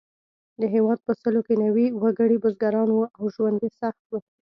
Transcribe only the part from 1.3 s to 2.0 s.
کې نوي